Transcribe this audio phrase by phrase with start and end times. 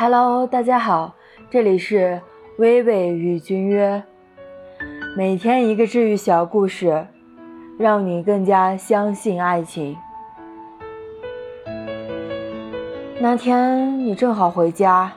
[0.00, 1.16] Hello，大家好，
[1.50, 2.20] 这里是
[2.58, 4.00] 微微与君约，
[5.16, 7.04] 每天一个治愈小故事，
[7.76, 9.96] 让你更加相信爱情。
[13.18, 15.10] 那天你正好回家，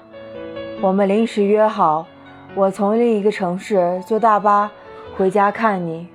[0.81, 2.07] 我们临时约好，
[2.55, 4.71] 我从另一个城市坐大巴
[5.15, 6.07] 回家看你。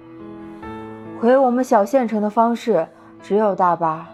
[1.21, 2.89] 回我们小县城的方式
[3.23, 4.09] 只有大巴。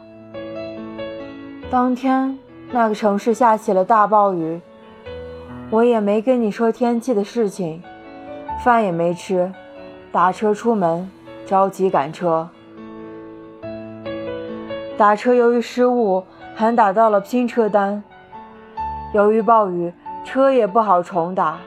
[1.70, 2.38] 当天。
[2.74, 4.58] 那个城市下起了大暴雨，
[5.68, 7.82] 我也没跟你说天气的事情，
[8.64, 9.52] 饭也没吃，
[10.10, 11.10] 打车出门，
[11.44, 12.48] 着急赶车。
[14.96, 18.02] 打车由于失误，还打到了拼车单。
[19.12, 19.92] 由于暴雨，
[20.24, 21.58] 车也不好重打，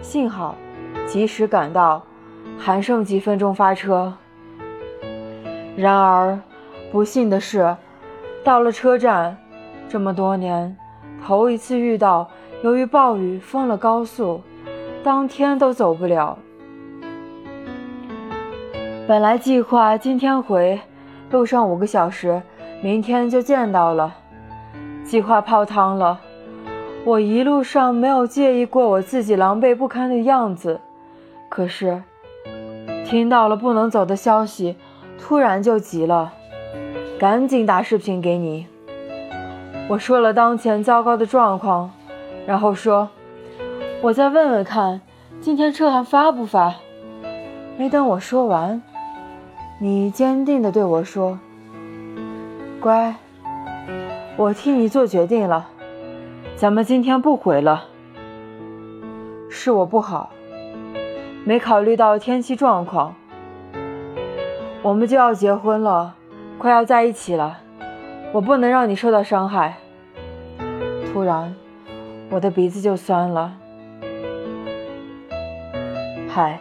[0.00, 0.54] 幸好
[1.06, 2.02] 及时赶到，
[2.58, 4.14] 还剩几分钟发车。
[5.76, 6.40] 然而，
[6.90, 7.76] 不幸的是，
[8.42, 9.36] 到了车站。
[9.90, 10.76] 这么多年，
[11.26, 12.30] 头一次遇到
[12.62, 14.40] 由于暴雨封了高速，
[15.02, 16.38] 当天都走不了。
[19.08, 20.80] 本来计划今天回，
[21.32, 22.40] 路上五个小时，
[22.80, 24.14] 明天就见到了，
[25.02, 26.20] 计划泡汤了。
[27.04, 30.80] 我一路上没有介意过我自己狼狈不堪的样子，
[31.48, 32.00] 可是
[33.04, 34.76] 听到了不能走的消息，
[35.18, 36.32] 突然就急了，
[37.18, 38.68] 赶紧打视频给你。
[39.90, 41.90] 我说了当前糟糕的状况，
[42.46, 43.08] 然后说，
[44.00, 45.00] 我再问问看，
[45.40, 46.76] 今天车还发不发？
[47.76, 48.80] 没等我说完，
[49.80, 51.40] 你坚定地对我说
[52.80, 53.16] ：“乖，
[54.36, 55.66] 我替你做决定了，
[56.54, 57.86] 咱们今天不回了。
[59.48, 60.30] 是我不好，
[61.44, 63.12] 没考虑到天气状况。
[64.82, 66.14] 我们就要结婚了，
[66.58, 67.58] 快要在一起了。”
[68.32, 69.76] 我不能让你受到伤害。
[71.12, 71.54] 突然，
[72.30, 73.56] 我的鼻子就酸了。
[76.28, 76.60] 嗨，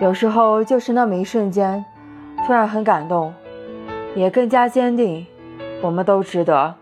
[0.00, 1.84] 有时候就是那么一瞬间，
[2.44, 3.32] 突然很感动，
[4.16, 5.24] 也更加坚定，
[5.82, 6.74] 我们都值得。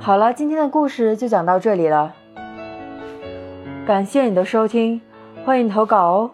[0.00, 2.12] 好了，今天的故事就讲到这里了。
[3.86, 5.00] 感谢你的收听，
[5.44, 6.30] 欢迎投稿哦。